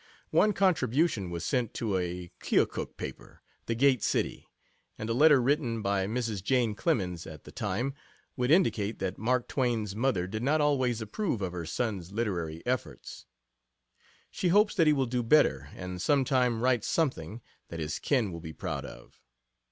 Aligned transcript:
[One 0.31 0.51
contribution 0.53 1.29
was 1.29 1.45
sent 1.45 1.75
to 1.75 1.95
a 1.95 2.31
Keokuk 2.41 2.97
paper, 2.97 3.43
The 3.67 3.75
Gate 3.75 4.01
City, 4.01 4.47
and 4.97 5.11
a 5.11 5.13
letter 5.13 5.39
written 5.39 5.83
by 5.83 6.07
Mrs. 6.07 6.43
Jane 6.43 6.73
Clemens 6.73 7.27
at 7.27 7.43
the 7.43 7.51
time 7.51 7.93
would 8.35 8.49
indicate 8.49 8.97
that 8.97 9.19
Mark 9.19 9.47
Twain's 9.47 9.95
mother 9.95 10.25
did 10.25 10.41
not 10.41 10.59
always 10.59 11.01
approve 11.01 11.43
of 11.43 11.51
her 11.51 11.67
son's 11.67 12.11
literary 12.11 12.65
efforts. 12.65 13.27
She 14.31 14.47
hopes 14.47 14.73
that 14.73 14.87
he 14.87 14.93
will 14.93 15.05
do 15.05 15.21
better, 15.21 15.69
and 15.75 16.01
some 16.01 16.25
time 16.25 16.61
write 16.63 16.83
something 16.83 17.41
"that 17.67 17.79
his 17.79 17.99
kin 17.99 18.31
will 18.31 18.41
be 18.41 18.53
proud 18.53 18.85
of." 18.85 19.21